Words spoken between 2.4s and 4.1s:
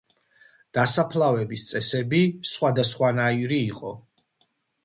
სხვადასხვანაირი იყო.